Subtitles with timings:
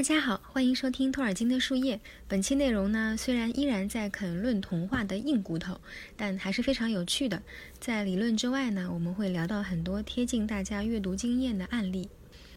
[0.00, 2.00] 大家好，欢迎收听托尔金的树叶。
[2.26, 5.78] 本期内容呢，虽然依然在啃论童话的硬骨头，
[6.16, 7.42] 但还是非常有趣的。
[7.78, 12.08] 在理论之外呢，我们会聊到很多贴近大家阅读经验的案例。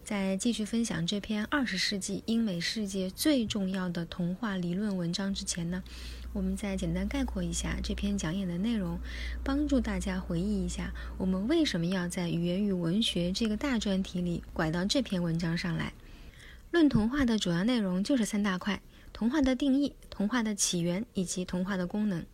[0.05, 5.83] 在继续分享这篇二十世纪英美世界最重要的童话理论文章之前呢，
[6.31, 8.97] 我们再简单概括一下这篇讲演的内容，
[9.43, 15.91] 帮助大家回忆一下我们为什么要在语言与文学这个大专题里拐到这篇文章上来。
[16.73, 18.81] 论童话的主要内容就是三大块：
[19.13, 22.25] 童话的定义、童话的起源以及童话的功能。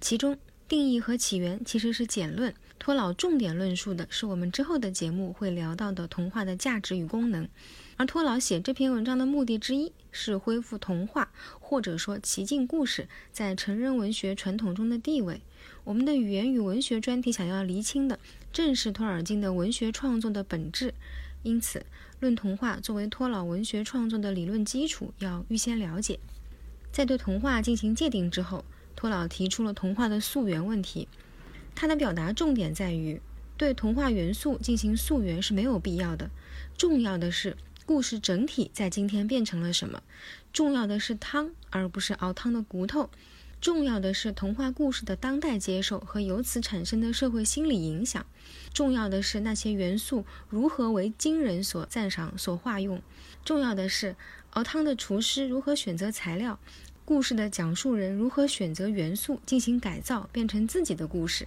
[0.00, 7.48] 其中，定义和起源其实是简论，托老重点论述的是我们之后的节目会聊到的童话的价值与功能。
[7.96, 15.40] 而托老写这篇文章的目的之一是恢复童话或者说奇境故事在成人文学传统中的地位。
[15.82, 18.20] 我们的语言与文学专题想要厘清的
[18.52, 20.94] 正是托尔金的文学创作的本质。
[21.42, 21.84] 因此，
[22.20, 26.18] 论童话作为托老文学创作的理论基础，要预先了解。
[26.92, 31.08] 在对童话进行界定之后，托老提出了童话的溯源问题。
[31.74, 33.20] 他的表达重点在于，
[33.56, 36.30] 对童话元素进行溯源是没有必要的。
[36.76, 40.02] 重要的是，故事整体在今天变成了什么？
[40.52, 43.08] 重要的是汤，而不是熬汤的骨头。
[43.60, 48.24] 重要的是童话故事的当代接受和由此产生的社会心理影响。
[48.72, 53.02] 重要的是那些元素如何为今人所赞赏、所化用。
[53.44, 54.16] 重要的是
[54.50, 56.58] 熬汤的厨师如何选择材料，
[57.04, 61.46] 故事的讲述人如何选择元素进行改造，变成自己的故事。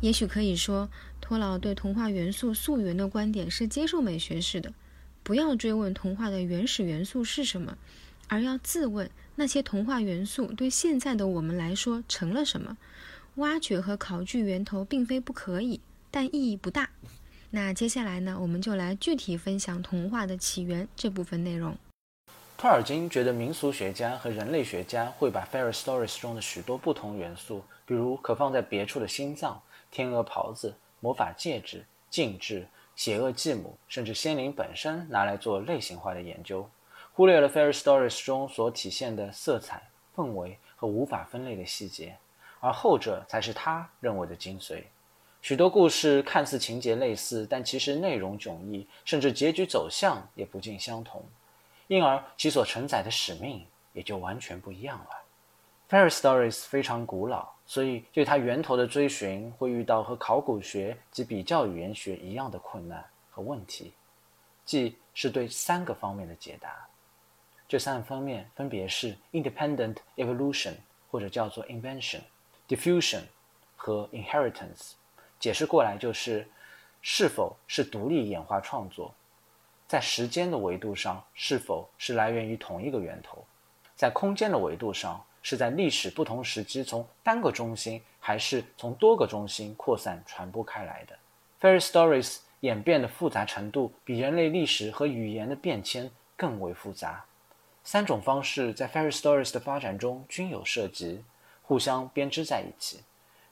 [0.00, 0.88] 也许可以说，
[1.20, 4.72] 托老对童话元素溯源的观点是接受美学式的，
[5.22, 7.76] 不要追问童话的原始元素是什么，
[8.30, 9.10] 而要自问。
[9.34, 12.76] 那些童话元素对现在的我们来说成了什么？
[13.36, 15.80] 挖掘和考据源头并非不可以，
[16.10, 16.90] 但意义不大。
[17.50, 21.76] 那接下来呢，我们就来具体分享童话的起源这部分内容。
[22.56, 36.68] 托尔金觉得民俗学家和人类学家会把 fairy stories 中的许多不同元素，比如可放在别处的心脏、天鹅袍子、魔法戒指、禁制、邪恶继母，甚至仙灵本身，拿来做类型化的研究。
[37.14, 39.82] 忽略了《Fairy Stories》中所体现的色彩、
[40.16, 42.16] 氛围和无法分类的细节，
[42.60, 44.82] 而后者才是他认为的精髓。
[45.42, 51.24] 许多故事看似情节类似，但其实内容迥异，甚至结局走向也不尽相同，
[51.88, 55.10] 因而其所承载的使命也就完全不一样了。
[55.92, 63.92] 《Fairy Stories》非常古老，所以对它源头的追寻会遇到和考古学及比较语言学一样的困难和问题，
[64.64, 66.86] 即是对三个方面的解答。
[67.70, 70.74] 这三个方面分别是 independent evolution，
[71.08, 73.20] 或者叫做 invention，diffusion
[73.76, 74.94] 和 inheritance。
[75.38, 76.48] 解释过来就是：
[77.00, 79.14] 是否是独立演化创作，
[79.86, 83.46] 在时间的维度上是否是来源于同一个源头，
[83.94, 91.16] 在空间的维度上是在历史不同时期从单个中心还是从多个中心扩散传播开来的。
[91.60, 97.24] Fairy stories 演变的复杂程度比人类历史和语言的变迁更为复杂。
[97.92, 101.24] 三种方式在 Fairy Stories 的发展中均有涉及，
[101.60, 103.00] 互相编织在一起。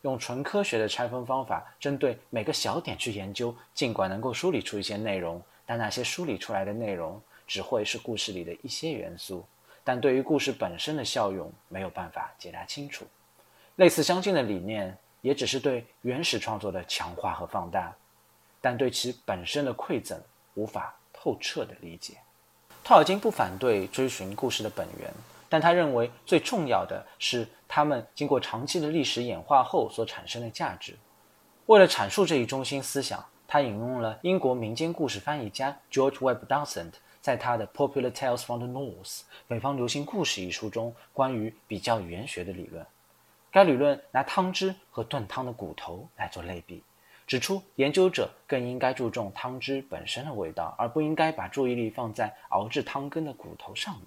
[0.03, 9.45] 用纯科学的拆分方法，针对每个小点去研究，尽管能够梳理出一些内容，但那些梳理出来的内容只会是故事里的一些元素，
[9.83, 13.05] 但对于故事本身的效用没有办法解答清楚。
[13.75, 17.93] 类似相近的理念，也只是对原始创作的强化和放大，
[18.61, 20.17] 但对其本身的馈赠
[20.55, 22.19] 无法透彻的理解。
[22.89, 25.13] 托尔金不反对追寻故事的本源，
[25.47, 30.97] 但他认为最重要的是他们经过长期的历史演化后所产生的价值。
[31.67, 42.87] 为了阐述这一中心思想，他引用了英国民间故事翻译家 George Webb Dowson 在他的《Popular Tales from the North：北方流行故事》一书中关于比较语言学的理论。
[43.51, 46.83] 该理论拿汤汁和炖汤的骨头来做类比。
[47.29, 53.95] 指出，研究者更应该注重汤汁本身的味道，而不应该把注意力放在熬制汤羹的骨头上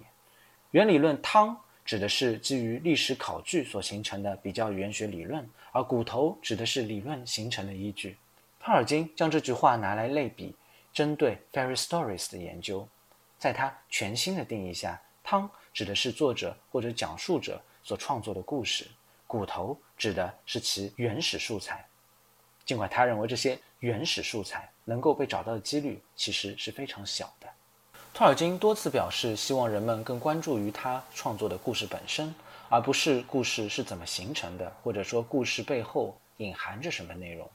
[0.72, 8.16] 原理论汤指的是基于历史考据所形成的比较语言学理论，而骨头指的是理论形成的依据。
[8.58, 10.52] 帕尔金将这句话拿来类比，
[10.92, 12.88] 针对 fairy stories 的研究，
[13.38, 18.88] 在他全新的定义下，汤指的是作者或者讲述者所创作的故事，
[19.28, 21.86] 骨头指的是其原始素材。
[22.64, 27.48] 尽管他认为这些原始素材能够被找到的几率其实是非常小的，
[28.14, 32.34] 托尔金多次表示希望人们更关注于他创作的故事本身，
[32.68, 37.48] 而不是故事是怎么形成的，或者说故事背后隐含着什么内容。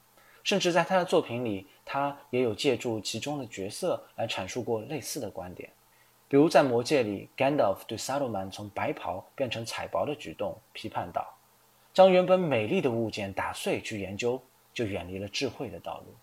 [0.44, 5.70] 甚至在他的作品里，他也有借助其中的角色来阐述过类似的观点。
[6.26, 11.26] 比如在《魔戒》里，Gandalf 对萨鲁曼从白袍变成彩袍的举动批判道
[11.92, 14.40] ：“将原本美丽的物件打碎去研究，
[14.78, 16.14] 就远离了智慧的道路。”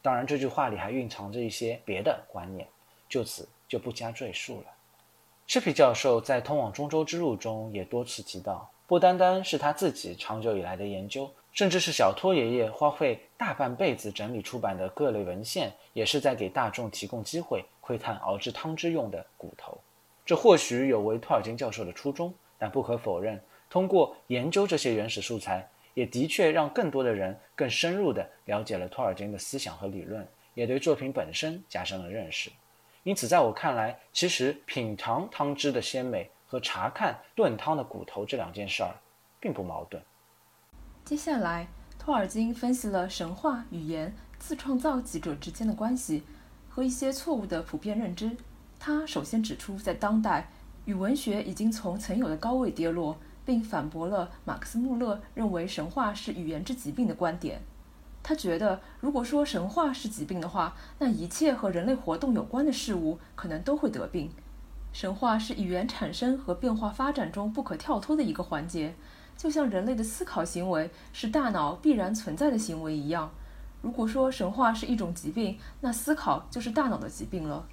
[0.00, 2.66] 当然，这句话里还蕴藏着一些别的观念，
[3.08, 4.66] 就此就不加赘述了。
[5.46, 11.30] 赤皮教授在《通往中州之路》中也多次提到，不单单是他自己长久以来的研究。
[11.52, 19.78] 甚至是小托爷爷花费大半辈子整理出版的各类文献，也是在给大众提供机会窥探熬制汤汁用的骨头。
[20.24, 23.38] 这或许有违托尔金教授的初衷，但不可否认，
[23.68, 32.50] 通过研究这些原始素材，也的确让更多的人更深入地了解了托尔金的思想和理论，也对作品本身加深了认识。
[33.02, 38.94] 因此，在我看来，其实品尝汤汁的鲜美和查看炖汤的骨头这两件事儿，
[39.40, 40.02] 并不矛盾。
[41.04, 41.66] 接下来，
[41.98, 46.22] 托尔金分析了神话、语言、自创造几者之间的关系
[46.68, 48.36] 和一些错误的普遍认知。
[48.78, 50.48] 他首先指出，在当代，
[50.84, 57.62] 语文学已经从曾有的高位跌落，并反驳了马克思穆勒认为神话是语言之疾病的观点。
[58.22, 64.30] 他觉得，如果说神话是疾病的话，那一切和人类活动有关的事物可能都会得病。
[64.92, 68.94] 神话是语言产生和变化发展中不可跳脱的一个环节。
[69.36, 73.32] 就像人类的思考行为是大脑必然存在的行为一样，
[73.80, 77.66] 如果说神话是一种疾病，那思考就是大脑的疾病了。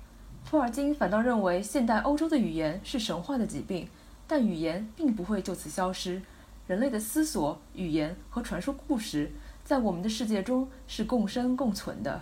[0.49, 3.87] 托尔金反倒认为现代欧洲的语言是神话的疾病，
[4.29, 6.21] 但语言并不会就此消失。
[6.67, 9.31] 人类的思索、语言和传说故事，
[9.63, 12.21] 在我们的世界中是共生共存的。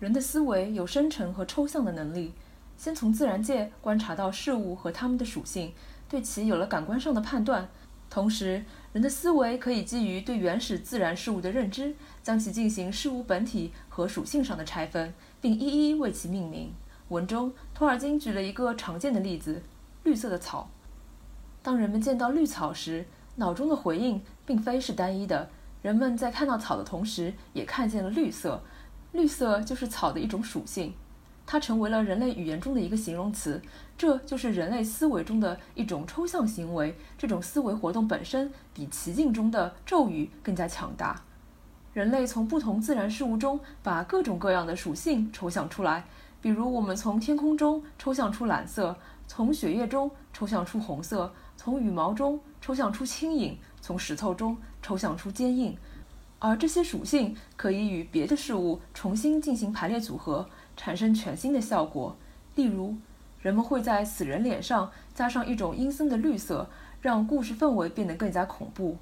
[0.00, 2.32] 人的思维有生成和抽象的能力，
[2.78, 5.74] 先从自然界观察到事物和它们的属性，
[6.08, 7.68] 对其有了感官上的判断。
[8.08, 8.64] 同时，
[8.94, 15.12] 人的思维可以基于对原始自然事物的认知，将其进行事物本体和属性上的拆分，
[15.42, 16.72] 并一一为其命名。
[17.10, 19.62] 文中，托尔金举了一个常见的例子：
[20.04, 20.70] 绿色的草。
[21.64, 23.06] 当人们见到绿草时，
[23.36, 25.48] 脑中的回应并非是单一的。
[25.80, 28.60] 人们在看到草的同时，也看见了绿色。
[29.12, 30.92] 绿色就是草的一种属性。
[31.46, 33.62] 它成为了人类语言中的一个形容词，
[33.96, 36.94] 这就是人类思维中的一种抽象行为。
[37.16, 41.22] 这种思维活动本身比奇境中的咒语更加强大。
[41.94, 46.04] 人类从不同自然事物中把各种各样的属性抽象出来，
[46.42, 48.94] 比如我们从天空中抽象出蓝色，
[49.26, 51.32] 从血液中抽象出红色，
[51.64, 55.74] 从羽毛中抽象出轻盈，从石头中抽象出坚硬。
[56.38, 60.46] 而这些属性可以与别的事物重新进行排列组合。
[60.76, 62.14] 产生全新的效果，
[62.54, 62.94] 例如，
[63.40, 66.68] 人们会在死人脸上加上一种阴森的绿色，
[67.00, 68.98] 让故事氛围变得更加恐怖。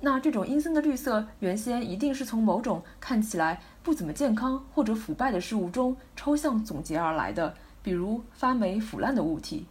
[0.00, 9.66] 那这种阴森的绿色原先一定是从某种看起来不怎么健康或者腐败的事物中抽象总结而来的，比如发霉腐烂的物体。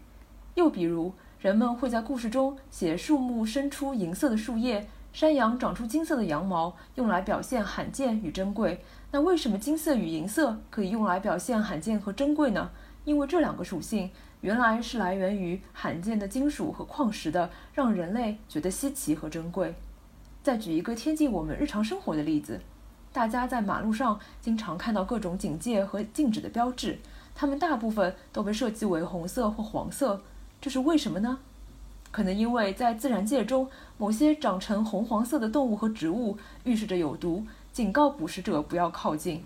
[0.53, 8.83] 又比如，人们会在故事中写树木生出银色的树叶，山羊长出金色的羊毛，用来表现罕见与珍贵。
[9.11, 12.71] 那为什么金色与银色可以用来表现罕见和珍贵呢？
[13.05, 14.09] 因为这两个属性
[14.41, 19.75] 原来是来源于罕见的金属和矿石的，让人类觉得稀奇和珍贵。
[20.41, 22.59] 再举一个贴近我们日常生活的例子，
[23.13, 26.97] 大家在马路上经常看到各种警戒和禁止的标志，
[27.35, 30.23] 它们大部分都被设计为红色或黄色，
[30.59, 31.40] 这是为什么呢？
[32.11, 37.45] 可能因为在自然界中，某些长成红黄色的动物和植物预示着有毒。
[37.71, 39.44] 警告捕食者不要靠近，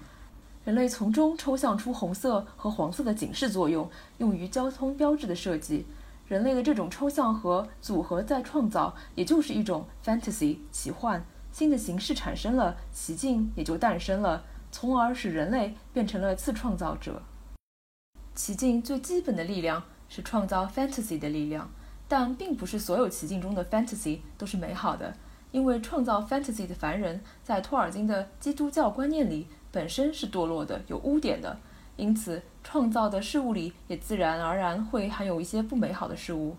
[0.63, 3.89] 人类从中抽象出红色和黄色的警示作用，
[4.20, 5.86] 用于交通标志的设计。
[6.30, 11.22] 人类的这种抽象和组合再创造，也就是一种 fantasy 奇幻。
[11.51, 17.22] 新的形式产生了，奇境也就诞生了，从而使人类变成了次创造者。
[18.34, 21.72] 奇境最基本的力量是创造 fantasy 的力量，
[22.10, 25.15] 但并不是所有奇境中的 fantasy 都是美好的。
[25.53, 31.58] 因为创造 fantasy 的凡人，在托尔金的基督教观念里本身是堕落的、有污点的，
[31.96, 36.58] 因此创造的事物里也自然而然会含有一些不美好的事物。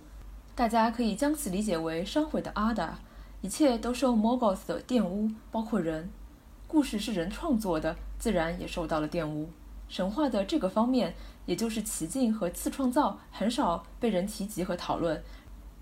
[0.54, 2.99] 大家可以将此理解为商毁的阿达，
[3.42, 6.09] 一切都受 Morgoth 的玷污，包括人。
[6.66, 9.50] 故事是人创作的，自然也受到了玷污。
[9.88, 11.14] 神话的这个方面，
[11.46, 15.22] 也就是奇境和次创造，很少被人提及和讨论。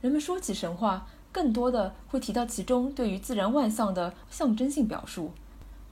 [0.00, 1.07] 人们说起神话。
[1.33, 5.31] 更多的会提到其中对于自然万象的象征性表述。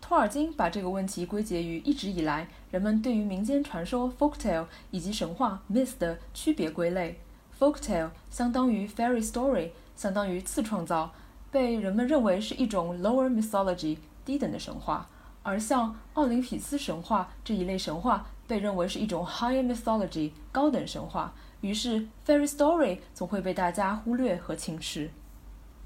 [0.00, 7.20] 托尔金把这个问题归结于一直以来人们对于民间传说 （folktale） 以及神话 （myth） 的区别归类。
[7.56, 11.12] folktale 相当于 fairy story，相当于次创造，
[11.52, 15.06] 被人们认为是一种 lower mythology 低等的神话。
[15.44, 25.10] 而像奥林匹斯神话这一类神话，被认为是一种 higher mythology 高等神话，于是 fairy story 总会被大家忽略和轻视。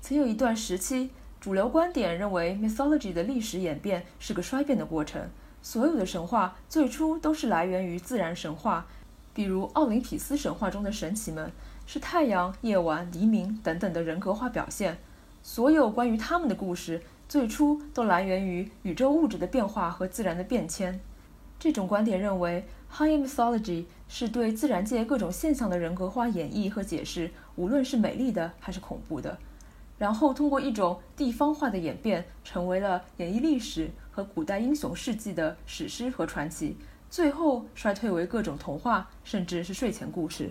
[0.01, 5.29] 曾有一段时期，主流观点认为 mythology 的历史演变是个衰变的过程，
[5.61, 8.87] 所有的神话最初都是来源于自然神话，
[9.35, 11.51] 比如奥林匹斯神话中的神奇们
[11.85, 14.99] 是太阳、夜晚、黎明等等的人格化表现，
[15.43, 17.03] 所有关于他们的故事。
[17.29, 21.01] 最初都来源于宇宙物质的变化和自然的变迁。
[21.63, 29.39] 这种观点认为，High Mythology 是对自然界各种现象的人格化演绎和解释，无论是美丽的还是恐怖的。
[29.97, 36.77] 然后通过一种地方化的演变，成为了演绎历史和古代英雄事迹的史诗和传奇。
[37.09, 40.51] 最后衰退为各种童话，甚至是睡前故事。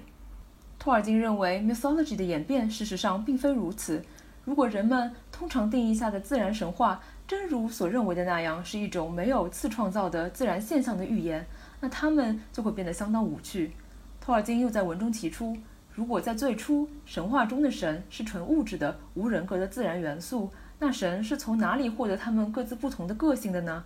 [0.79, 4.01] 托尔金认为，Mythology 的演变事实上并非如此。
[4.45, 7.01] 如果人们通常定义下的自然神话
[7.31, 11.47] 真如所认为的那样是一种没有次创造的自然现象的预言，
[11.79, 13.71] 那他们就会变得相当无趣。
[14.19, 15.55] 托尔金又在文中提出，
[15.93, 23.85] 如果在最初神话中的神是纯物质的、无人格的自然元素，那神是从哪里获得他们各自不同的个性的呢？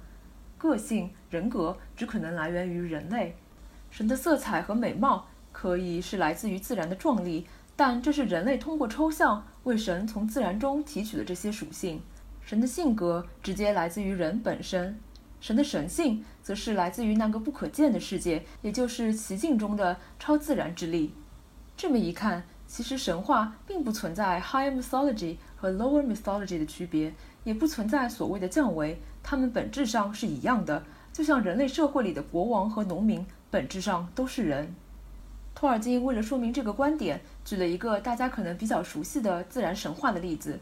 [0.58, 3.36] 个性、人格只可能来源于人类。
[3.92, 7.46] 神的色彩和美貌可以是来自于自然的壮丽。
[7.75, 12.02] 但这是人类通过抽象为神从自然中提取的这些属性。
[12.46, 15.00] 神的性格直接来自于人本身，
[15.42, 21.12] 神的神性则是来自于那个不可见的世界，也就是奇境中的超自然之力。
[21.75, 27.12] 这么一看，其实神话并不存在 high mythology 和 lower mythology 的区别，
[27.44, 30.84] 也不存在所谓的降维，它们本质上是一样的。
[31.12, 34.75] 就像人类社会里的国王和农民，本质上都是人。
[35.56, 40.60] 托尔金为了说明这个观点，举了一个大家可能比较熟悉的自然神话的例子：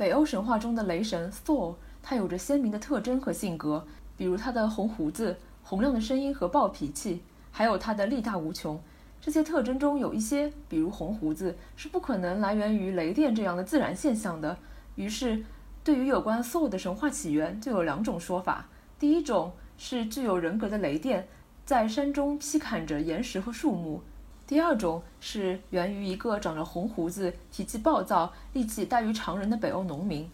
[0.00, 8.80] 北欧神话中的雷神 Thor，他有着鲜明的特征和性格，比如他的红胡子、洪亮的声音和暴脾气，还有他的力大无穷。
[9.20, 14.56] 这些特征中有一些，比如红胡子，是不可能来源于雷电这样的自然现象的。
[14.94, 15.44] 于是，
[15.84, 21.28] 对于有关 Thor 的神话起源，就有两种说法：第一种是具有人格的雷电
[21.66, 24.00] 在山中劈砍着岩石和树木。
[24.50, 30.28] 第二种是源于一个长着红胡子、脾气暴躁、力气大于常人的北欧农民，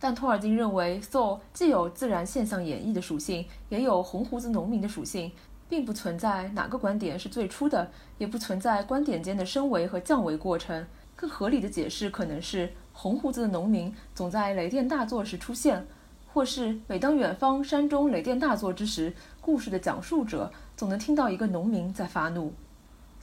[0.00, 5.30] 但托尔金认为，Thor 既有自然现象演绎的属性，也有红胡子农民的属性，
[5.68, 10.86] 并不存在哪个观点是最初的，也不存在观点间的升维和降维过程。
[11.14, 15.86] 更合理的解释可能是，红胡子的农民总在雷电大作时出现，
[16.32, 22.54] 或是每当远方山中雷电大作之时，故事的讲述者总能听到一个农民在发怒。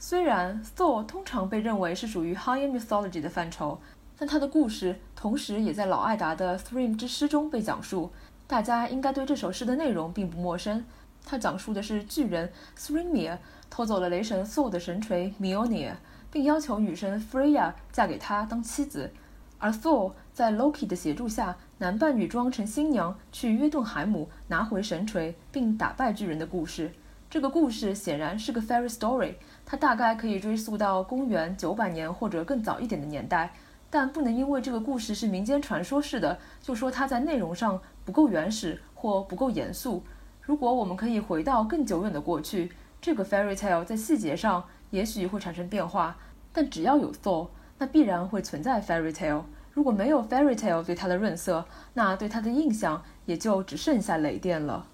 [0.02, 3.78] 虽然 Thor 通常被认为是属于 Higher Mythology 的范畴，
[4.18, 8.10] 但他的故事同时也在老艾达的 Thrym 之诗中被讲述。
[8.46, 10.86] 大家应该对这首诗的内容并不陌生。
[11.26, 13.36] 它讲述的是巨人 Thrymir
[13.68, 15.92] 偷走了雷神 Thor 的神锤 Mjolnir，
[16.32, 19.12] 并要求女神 Freya 嫁给他当妻子。
[19.58, 26.90] 而 Thor 在 Loki 的协助下，男扮女装成新娘，去约顿海姆拿回神锤，并打败巨人的故事。
[27.28, 29.34] 这个故事显然是个 fairy story，
[29.70, 33.52] 它大概可以追溯到公元九百年或者更早一点的年代，
[33.88, 40.02] 但不能因为这个故事是民间传说式的，就说它在内容上不够原始或不够严肃。
[40.42, 46.16] 如果我们可以回到更久远的过去，这个 fairy tale 在细节上也许会产生变化，
[46.52, 47.46] 但只要有 Thor，
[47.78, 49.44] 那必然会存在 fairy tale。
[49.72, 54.84] 如果没有 fairy tale 对它的润色，那对它的印象也就只剩下雷电了。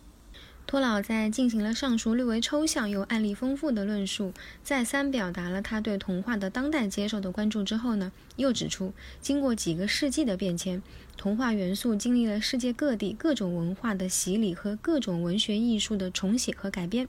[0.67, 4.33] 托老在进行了上述略为抽象又案例丰富的论述，
[4.65, 10.83] 再三表达了他对童话的当代接受的关注之后呢，又指出，经过几个世纪的变迁，
[11.17, 17.07] 童话元素经历了世界各地各种文化的洗礼和各种文学艺术的重写和改编，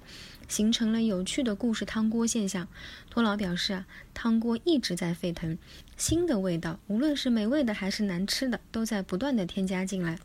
[0.47, 2.67] 形成了有趣的故事汤锅现象。
[3.09, 5.57] 托老表示啊，汤锅一直在沸腾，
[5.97, 10.19] 新的味道，无论是美味的还是难吃的，都在不断的添加进来。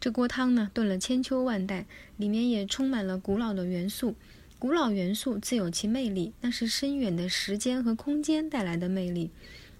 [0.00, 1.86] 这锅汤呢，炖了千秋万代，
[2.16, 4.14] 里面也充满了古老的元素。
[4.58, 9.30] 古老元素自有其魅力，那是深远的时间和空间带来的魅力。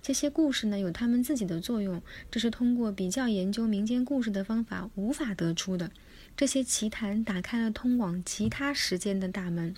[0.00, 5.90] 这些故事呢，有他们自己的作用，这是通过比较研究民间故事的方法无法得出的。
[6.36, 9.74] 这些奇谈打开了通往其他时间的大门。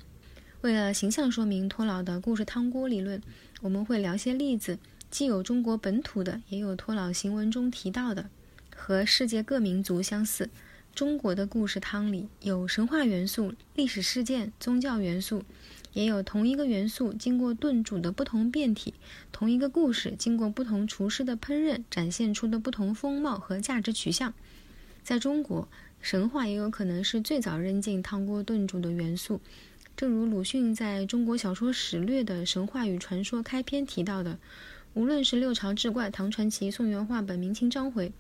[0.61, 3.23] 为了形象说明托老的故事汤锅理论，
[3.63, 4.79] 我们会聊些例子，
[5.11, 8.29] 既有中国本土的，也有托老行文中提到的。
[8.81, 10.49] 和世界各民族相似，
[10.95, 15.45] 中国的故事汤里有神话元素、历史事件、宗教元素，
[15.93, 18.95] 也有同一个元素经过炖煮的不同变体，
[19.31, 24.33] 同一个故事经过不同厨师的烹饪展现出的不同风貌和价值取向。
[25.03, 25.69] 在中国，
[26.01, 29.41] 神话也有可能是最早扔进汤锅炖煮的元素，
[29.95, 34.39] 正如鲁迅在中国小说史略的神话与传说开篇提到的，
[34.95, 38.13] 无论是六朝志怪、唐传奇、宋元话本、明清章回，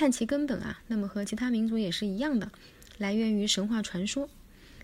[0.00, 2.50] 探其根本啊，那么和其他民族也是一样的，
[2.96, 4.30] 来源于神话传说。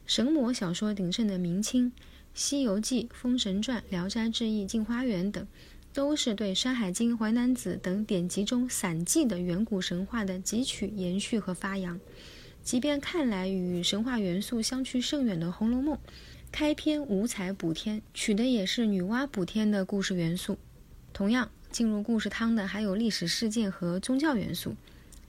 [0.05, 1.91] 神魔小说鼎盛的明清，
[2.35, 5.47] 《西游记》《封神传》《聊斋志异》《镜花缘》等，
[5.95, 11.99] 都是对《山海经》《淮南子》等典籍中散记的远古神话的汲取、延续和发扬。
[12.63, 15.97] 即便看来与神话元素相去甚远的《红楼梦》，
[16.53, 20.59] 开篇五彩补天，取的也是女娲补天的故事元素。
[21.15, 24.77] 同样进入故事汤的还有历史事件和宗教元素。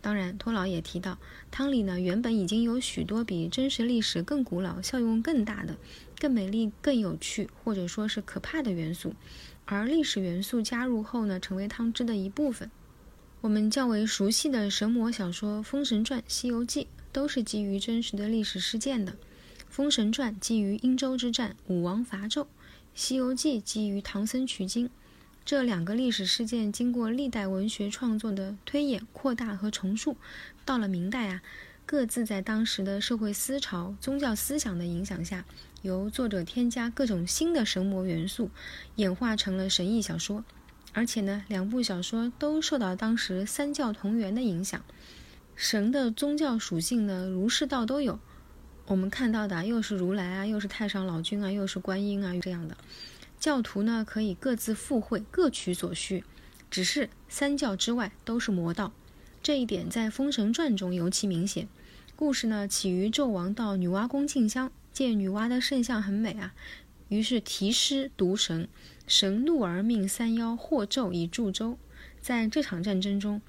[0.08, 1.20] 当然，托老也提到，
[1.52, 5.76] 汤里呢原本已经有许多比真实历史更古老、效用更大的、
[6.18, 9.14] 更美丽、更有趣，或者说是可怕的元素，
[9.66, 12.72] 而历史元素加入后呢，成为汤汁的一部分。
[13.42, 19.12] 我们较为熟悉的神魔小说《封神传》《西游记》都是基于真实的历史事件的，
[19.68, 22.44] 《封神传》基于殷周之战，武王伐纣，
[22.96, 24.90] 《西游记》基于唐僧取经。
[25.48, 30.18] 这两个历史事件经过历代文学创作的推演、扩大和重塑，
[30.66, 31.42] 到了明代啊，
[31.86, 35.46] 各自在当时的社会思潮、宗教思想的影响下，
[35.84, 38.50] 由作者添加各种新的神魔元素，
[38.98, 40.44] 演化成了神异小说。
[40.92, 44.84] 而且呢，两部小说都受到当时三教同源的影响，
[45.56, 48.20] 神的宗教属性呢，儒释道都有。
[48.88, 52.76] 我们看到的又是如来啊，又是太上老君啊，又是观音啊，这样的。
[53.40, 56.24] 教徒呢可以各自附会，各取所需，
[56.72, 58.92] 只是三教之外都是魔道，
[59.44, 61.68] 这一点在《封神传》中尤其明显。
[62.16, 66.56] 故事呢起于纣王到女娲宫进香，见女娲的圣像很美啊，
[67.10, 68.68] 于是题诗读神，
[69.06, 71.78] 神怒而命三妖获纣以助周。
[72.20, 73.42] 在这场战争中，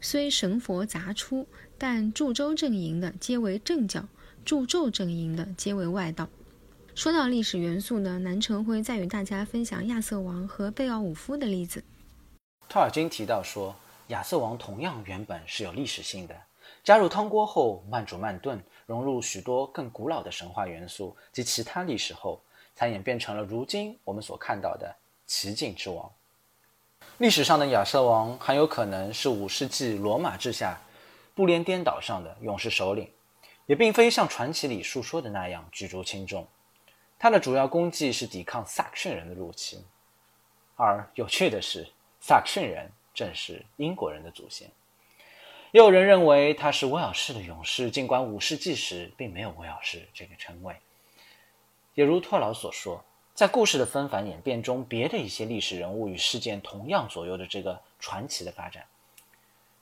[0.00, 1.46] 虽神佛杂出，
[1.78, 4.08] 但助周阵营的皆为正教，
[4.44, 6.28] 助纣阵营的皆为外道。
[6.96, 11.84] 说到历史元素呢，南城会再与大家分享亚瑟王和贝奥武夫的例子。
[12.70, 16.34] 托尔金提到说，亚瑟王同样原本是有历史性的，
[16.82, 22.40] 加入汤锅后慢煮慢炖，融入许多更古老的神话元素及其他历史后，
[22.74, 26.10] 才演变成了如今我们所看到的奇境之王。
[27.18, 30.80] 历史上的亚瑟王很有可能是五世纪罗马治下
[31.34, 33.06] 不列颠岛上的勇士首领，
[33.66, 36.48] 也并非像传奇里述说的那样举足轻重。
[37.18, 39.82] 他的主要功绩是抵抗萨克逊人的入侵，
[40.76, 41.88] 而有趣的是，
[42.20, 44.68] 萨克逊人正是英国人的祖先。
[45.72, 50.74] 也有人认为他是威尔士的勇士，尽管五世纪时并没有威尔士这个称谓。
[51.94, 58.84] 也如托劳所说，在故事的纷繁演变中，别的一些历史人物与事件同样左右着这个传奇的发展。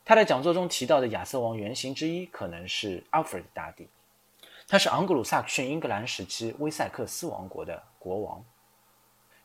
[0.05, 3.88] 他在讲座中提到的亚瑟王原型之一，可能是 Alfred 大帝。
[4.66, 8.42] 他是昂格鲁萨克逊英格兰时期威塞克斯王国的国王。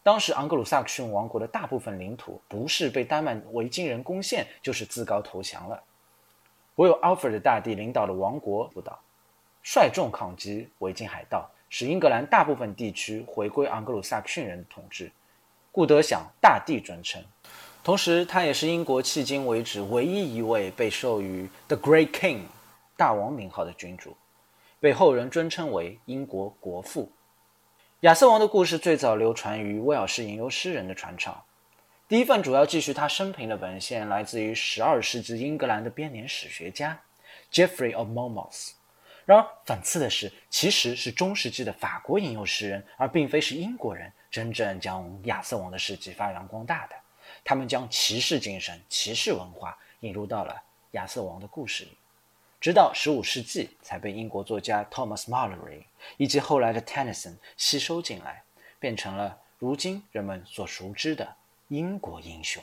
[0.01, 5.83] 当时昂格鲁萨克逊王国的大部分领土不是被丹麦维京人攻陷，就是自高投降了。
[6.75, 8.97] 唯有 Alfred 大帝领导的王国不倒，
[9.61, 15.11] 率众抗击维京海盗，使英格兰大部分地区回归昂格鲁萨克逊人统治，
[15.69, 17.21] 故得享大帝尊称。
[17.83, 22.43] 同时，他也是英国迄今为止唯一一位被授予 The Great King
[22.95, 24.15] 大王名号的君主。
[24.79, 27.11] 被后人尊称为英国国父。
[28.01, 31.43] 亚瑟王的故事最早流传于威尔士吟游诗人的传唱。
[32.07, 36.99] 第一份主要记叙他生平的文献来自于12世纪英格兰的编年史学家
[37.51, 38.71] Geoffrey of Monmouth。
[39.25, 46.95] 然而，讽刺的是，其实是中世纪的法国吟游诗人，而并非是英国人真正将亚瑟王的事迹发扬光大的。
[47.43, 50.55] 他们将骑士精神、骑士文化引入到了
[50.93, 51.91] 亚瑟王的故事里。
[52.61, 55.83] 直到15世纪才被英国作家 Thomas Malory
[56.17, 58.43] 以及后来的 Tennyson 吸收进来，
[58.79, 61.35] 变成了如今人们所熟知的
[61.69, 62.61] 英国英雄。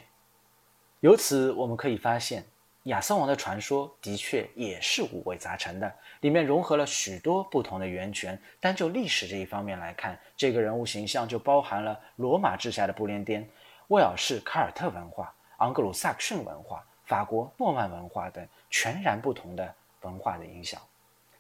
[1.01, 2.45] 由此我们可以发现，
[2.85, 8.39] 亚瑟王的传说的确也是五味杂陈的，里面融合了许多不同的源泉。
[8.61, 13.49] 单就历史这一方面来看，这个人物形象就包含了罗马治下的不列颠、
[13.89, 19.75] 威尔士凯尔特文化、昂格鲁萨克逊文化、法国诺曼文化等全然不同的。
[20.07, 20.81] 文化的影响，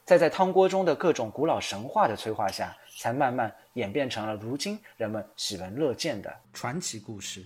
[0.04, 7.44] 在在汤锅中的各种古老神话的催化下，才慢慢演变成了如今人们喜闻乐见的传奇故事。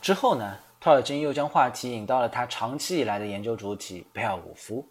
[0.00, 4.84] 之后呢，托尔金又将话题引到了他长期以来的研究主体贝尔伍夫，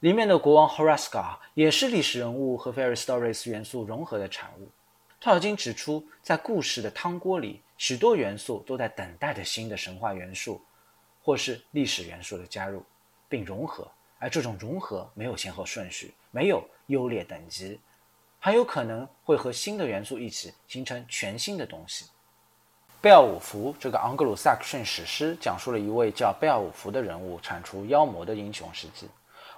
[0.00, 4.68] 里面的国王 Horasgar 也是历史人物和 Fairy Stories 元素融合的产物。
[5.20, 10.64] 托尔金指出，在故事的汤锅里，许多元素都在等待着新的神话元素
[11.22, 12.82] 或是历史元素的加入
[13.28, 13.86] 并融合。
[14.20, 17.80] 而这种融合没有先后顺序，没有优劣等级，
[18.38, 22.04] 很有可能会和新的元素一起形成全新的东西。
[23.00, 29.08] 贝奥武夫这个昂格鲁萨克逊史诗讲述了一位叫贝奥武夫的人物铲除妖魔的英雄事迹。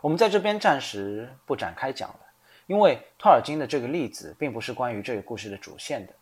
[0.01, 2.21] 我们在这边暂时不展开讲了，
[2.69, 6.13] 因为托尔金的这个例子并不是关于这个故事的主线的。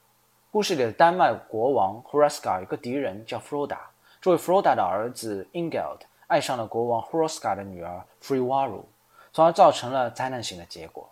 [0.51, 3.79] 故事里的丹麦国王 Hroska 有个敌人叫 Froda，
[4.21, 5.99] 这位 Froda 的儿子 Ingeld
[6.31, 8.85] 爱上了国王 Hroska 的女儿 Freewaru，
[9.33, 11.11] 从而造成了灾难性的结果。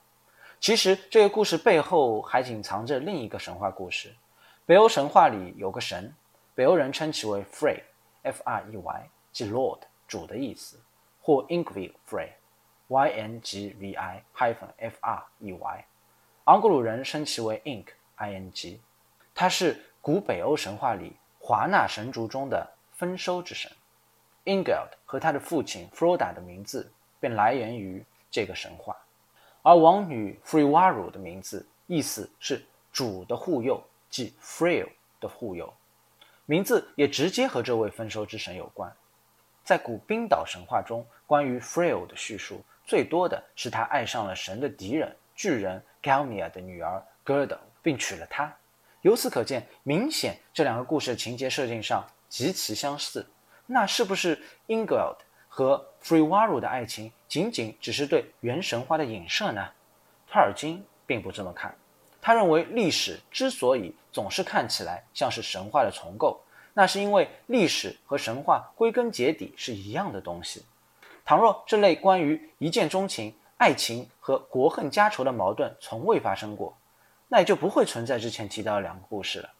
[0.60, 4.14] 其实这个故事背后还隐藏着另一个神话故事。
[4.64, 6.14] 北欧神话里有个神，
[6.54, 10.78] 北欧人称其为 Frey，F-R-E-Y，即 Lord 主的意思，
[11.20, 15.84] 或 Ingvi Frey，Y-N-G-V-I- hyphen F-R-E-Y
[16.44, 18.80] 昂格鲁人称其为 Ink，I-N-G。
[19.34, 23.68] 他是古北欧神话里华纳神族中的丰收之神。
[24.48, 28.96] Ingeld 和他的父亲 Froda 的名字便来源于这个神话，
[29.62, 33.80] 而王女 Friwaru 的名字意思是主的护佑。
[34.10, 34.88] 即 Frey
[35.20, 35.70] 的护佑，
[36.46, 38.90] 名字也直接和这位丰收之神有关。
[39.62, 48.50] 在古冰岛神话中，关于 Frey 的叙述最多的是他爱上了神的敌人巨人 Galmia 的女儿 Gerda，并娶了她。
[49.02, 53.26] 由此可见，明显这两个故事情节设定上极其相似。
[53.70, 59.68] 那是不是 Ingeld 和 f r e w a r u 的爱情仅仅只是对原神话的影射呢？
[60.26, 61.74] 托尔金并不这么看。
[62.22, 66.40] 他认为历史之所以总是看起来像是神话的重构，
[66.72, 70.64] 那是因为历史和神话归根结底是一样的东西。
[71.26, 76.74] 倘若这类关于一见钟情、爱情和国恨家仇的矛盾从未发生过，
[77.28, 79.50] 那也就不会存在之前提到的两个故事了。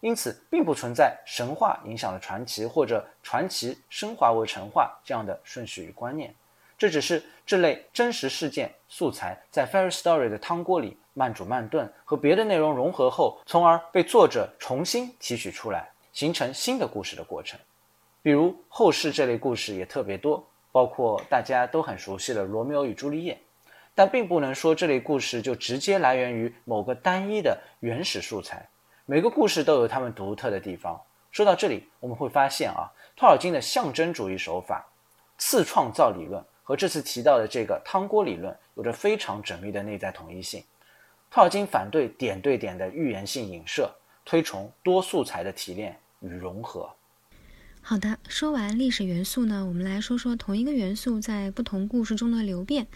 [0.00, 6.34] 因此，并不存在神话影响了传奇或者传奇升华为神话这样的顺序与观念。
[6.76, 17.58] 这只是这类真实事件素材在 fairy story 的汤锅里慢煮慢炖，和别的内容融合后，从而被作者重新提取出来，形成新的故事的过程。
[18.22, 23.34] 比如后世这类故事也特别多，包括大家都很熟悉的《罗密欧与朱丽叶》，
[23.96, 28.68] 但并不能说这类故事就直接来源于某个单一的原始素材。
[29.10, 31.00] 每个故事都有他们独特的地方。
[31.30, 34.86] 说到这里，我们会发现啊，托尔金的象征主义手法、
[35.38, 36.44] 次创造理论。
[36.62, 40.62] 和这次提到的这个汤锅理论有着非常缜密的内在统一性。
[41.30, 43.90] 托尔金反对点对点的预言性影射，
[44.26, 46.90] 推崇多素材的提炼与融合。
[47.80, 52.86] 好的，说完历史元素呢，我们来说说同一个元素在不同故事中的流变。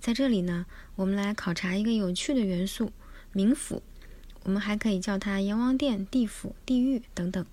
[0.00, 2.90] 在这里呢，我们来考察一个有趣的元素——
[3.32, 3.80] 冥府。
[4.44, 7.44] 我们还可以叫它阎王殿、地府、地狱等等。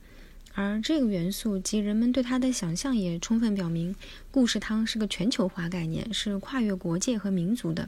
[0.54, 3.96] 而这个元素及人们对它的想象也充分表明，
[4.32, 7.88] 故事汤是个全球化概念，是跨越国界和民族的。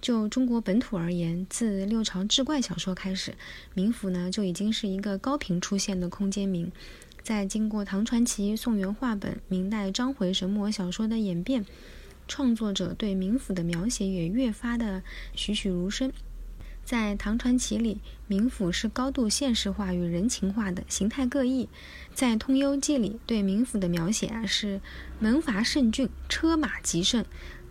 [0.00, 3.34] 就中国本土而言，自六朝志怪小说开始，
[3.76, 6.72] 冥府呢就已经是一个高频出现的空间名。
[7.22, 11.66] 在经过唐传奇、宋元话本、明代章回神魔小说的演变，
[12.26, 15.02] 创作者对冥府的描写也越发的
[15.36, 16.10] 栩栩如生。
[16.84, 21.68] 在唐传奇里，冥府是高度现实化与人情化的，形态各异。
[22.14, 24.80] 在通幽记里，对冥府的描写啊是
[25.20, 27.24] 门阀甚峻，车马极盛，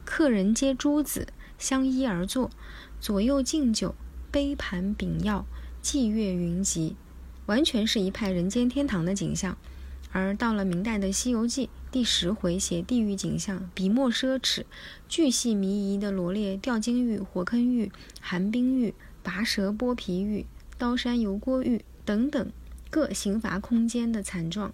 [0.06, 2.50] 客人皆诸子，相依而坐，
[3.02, 3.94] 左右敬酒，
[4.32, 5.46] 杯盘秉药，
[5.84, 6.96] 霁月云集，
[7.48, 9.58] 完全是一派人间天堂的景象。
[10.12, 14.64] 而到了明代的《西游记》第十回写地狱景象，笔墨奢侈，
[15.08, 18.94] 巨细靡遗的罗列吊金玉、火坑玉、寒冰玉。
[19.22, 20.46] 拔舌剥皮玉、
[20.78, 22.52] 刀山油锅玉等等
[22.90, 24.74] 各刑罚空间的惨状，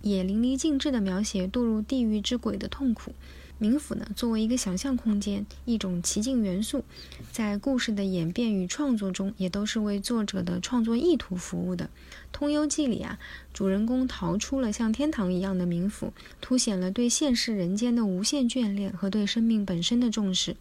[0.00, 3.12] 也淋漓尽致地描写堕入地狱之鬼的痛苦。
[3.60, 6.84] 冥府呢，作为一个想象空间，一种奇境元素，
[7.30, 11.84] 在故事的演变与创作中，也都是为作者的创作意图服务的。
[12.32, 13.18] 《通幽记》里啊，
[13.52, 20.56] 主人公逃出了像天堂一样的冥府，凸显了对现世人间的无限眷恋和对生命本身的重视。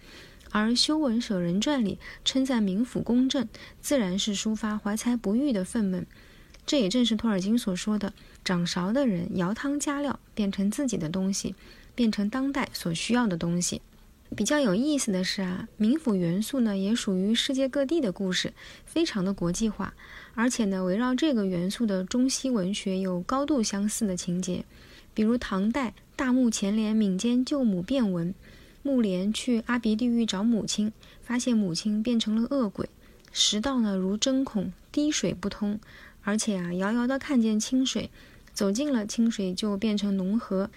[0.51, 3.47] 而《修文舍人传》里称赞冥府公正，
[3.81, 6.05] 自然是抒发怀才不遇的愤懑。
[6.65, 11.55] 这也正是托尔金所说的“掌勺的人舀汤加料，变成自己的东西，
[11.95, 13.81] 变成当代所需要的东西”。
[14.33, 18.53] 比较有意思的是啊，冥府元素呢也属于世界各地的故事，
[18.85, 19.93] 非常的国际化。
[20.35, 24.63] 而且呢，围绕这个元素的中西文学有高度相似的情节，
[25.13, 28.33] 比如唐代大木前联闽间救母变文。
[28.83, 32.89] 木莲去阿鼻地狱找母亲，发现母亲变成了恶鬼，
[33.33, 35.77] 食道呢如针孔，滴水不通，
[36.23, 38.09] 而且啊遥遥的看见清水，
[38.53, 40.69] 走近了清水就变成浓河，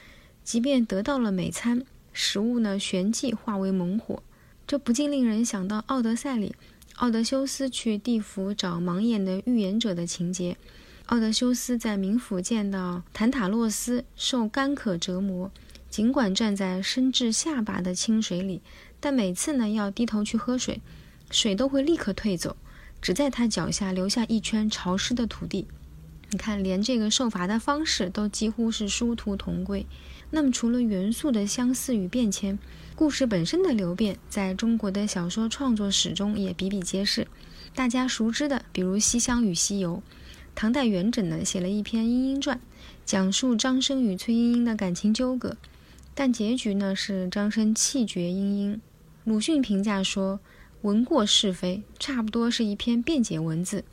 [0.42, 4.22] 即便得到了美餐，食物呢旋即化为猛火，
[4.66, 6.54] 这不禁令人想到《奥德赛》里
[6.96, 10.56] 奥德修斯去地府找盲眼的预言者的情节。
[11.06, 15.50] 奥德修斯在冥府见到坦塔洛斯受干渴折磨，
[15.90, 18.62] 尽管站在深至下巴的清水里，
[19.00, 20.80] 但每次呢要低头去喝水，
[21.30, 22.56] 水都会立刻退走，
[23.02, 25.66] 只在他脚下留下一圈潮湿的土地。
[26.30, 29.86] 你看，连这个受罚的方式都几乎是殊途同归。
[30.30, 32.58] 那么，除了元素的相似与变迁，
[32.96, 37.28] 故事本身的流变，在中国的小说创作史中也比比皆是。
[37.74, 39.96] 大家熟知的，比如《西厢与西游》，
[40.54, 42.56] 唐代元稹呢写了一篇《莺莺传》，
[43.04, 45.56] 讲述张生与崔莺莺的感情纠葛，
[46.14, 48.80] 但结局呢是张生气绝莺莺。
[49.24, 50.40] 鲁迅评价说
[50.82, 53.84] ：“文过是非，差不多是一篇辩解文字。”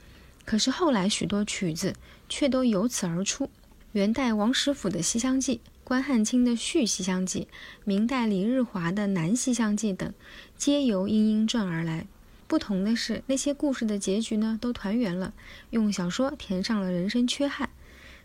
[0.46, 1.94] 可是后来许多曲子
[2.28, 3.50] 却都由此而出。
[3.94, 7.42] 元代王实甫的《西厢记》，关汉卿的《续西厢记》，
[7.84, 10.14] 明代李日华的《南西厢记》等，
[10.58, 12.08] 皆由《莺莺传》而来。
[12.48, 15.34] 不同的是，那些故事的结局呢，都团圆了，
[15.70, 17.70] 用小说填上了人生缺憾。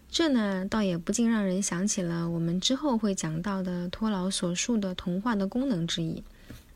[0.08, 6.20] 这呢，倒也不禁让人想起了我们之后会讲到的托老所述的童话的功能之一。《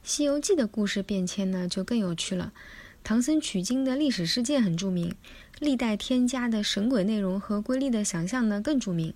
[0.02, 2.52] 西游记》的故事变迁呢，就更有趣了。
[3.02, 5.14] 唐僧取经的历史事件很著名，
[5.58, 9.12] 历代添加的神鬼内容和瑰丽的想象呢更著名。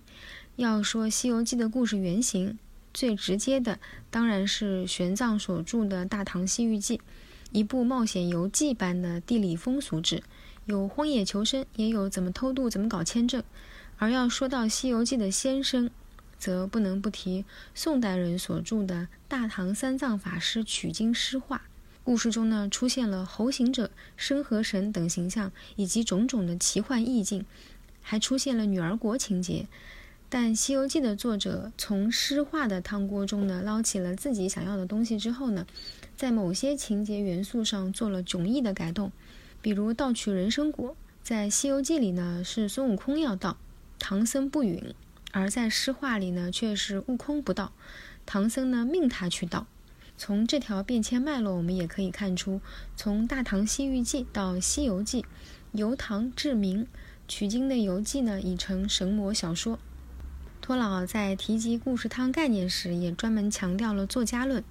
[0.56, 2.58] 要说《西游记》的故事原型，
[2.92, 3.78] 最直接的
[4.10, 6.98] 当然是玄奘所著的《大唐西域记》，
[7.52, 10.22] 一部冒险游记般的地理风俗志，
[10.66, 13.42] 有荒野求生，也有怎么偷渡、怎么搞签证。
[13.98, 15.90] 而要说到《西游记》的先声，
[16.38, 17.44] 则不能不提
[17.74, 21.56] 宋代人所著的《大唐三藏法师取经诗话》。
[22.04, 27.46] 故事中呢，出现了猴行者、生河神等形象，以及种种的奇幻意境，
[28.02, 29.66] 还出现了女儿国情节。
[30.28, 35.66] 但《西游记》的作者从诗画的汤锅中呢，捞起了自己想要的东西之后呢，
[36.14, 39.10] 在某些情节元素上做了迥异的改动。
[39.62, 43.56] 比如盗取人参果，在《西游记》里呢是孙悟空要盗，
[43.98, 44.92] 唐僧不允；
[45.32, 47.72] 而在诗画里呢却是悟空不盗，
[48.26, 49.66] 唐僧呢命他去盗。
[50.16, 52.60] 从这条变迁脉络，我们也可以看出，
[52.96, 55.22] 从《大唐西域记》到《西游记》，
[55.72, 56.86] 由唐至明，
[57.26, 59.78] 取经的游记呢已成神魔小说。
[60.60, 64.64] 托老在提及故事汤概念时，也专门强调了作家论：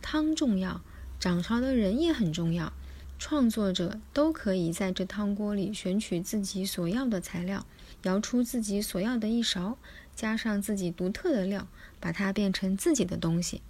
[0.00, 0.80] 汤重要，
[1.18, 2.72] 掌勺的人也很重要，
[3.18, 7.66] 创作者都可以在这汤锅里选取自己所要的材料，
[8.02, 9.76] 舀出自己所要的一勺，
[10.14, 11.66] 加上自己独特的料，
[12.00, 13.60] 把它变成自己的东西。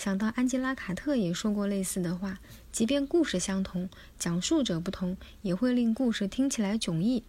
[0.00, 2.38] 想到安吉拉·卡特也说过类似的话：，
[2.72, 7.22] 即便故事相同，讲述者不同，也会令故事听起来迥异。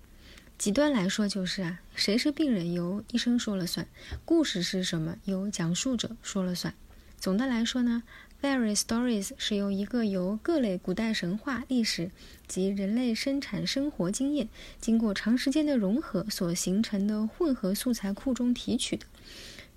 [0.57, 3.86] 极端来说就是啊，谁是病人由医生说了算，
[4.23, 6.73] 故事是什么由讲述者说了算。
[7.19, 8.03] 总的来说呢
[8.41, 12.10] ，Fairy Stories 是由一个由各类古代神话、历史
[12.47, 14.47] 及人类生产生活经验
[14.79, 19.05] 经过长时间的融合所形成的混合素材库中提取的。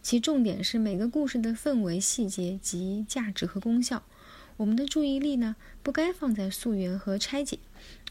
[0.04, 4.02] 其重点是每个故事的氛围、细节及价值和功效。
[4.58, 7.58] 我们的注意力呢，不该放在溯源和拆解，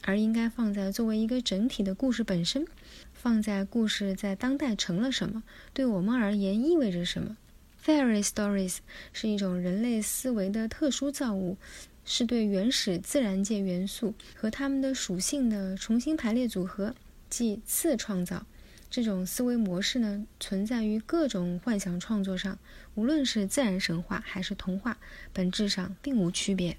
[0.01, 2.65] 而应该放在作为一个整体的故事本身，
[3.13, 7.37] 放在故事在当代成了什么，对我们而言意味着什么。
[7.85, 8.77] Fairy stories
[9.11, 11.57] 是一种人类思维的特殊造物，
[12.03, 16.95] 是对原始自然界元素和它们的属性的重新排列组合，
[17.29, 18.47] 即次创造。
[18.93, 22.59] 这种思维模式呢，存在于各种幻想创作上，
[22.93, 24.99] 无论是自然神话还是童话，
[25.33, 26.77] 本质上并无区别。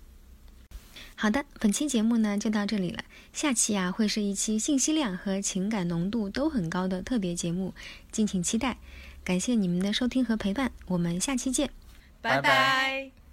[1.16, 7.74] 好的，本期节目呢就到这里了，下期啊会是一期信息量和情感浓度都很高的特别节目，
[8.12, 8.79] 敬请期待。
[9.24, 11.68] 感谢你们的收听和陪伴，我们下期见，
[12.22, 13.23] 拜拜。